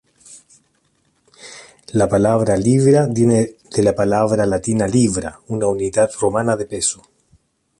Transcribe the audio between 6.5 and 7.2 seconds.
de peso.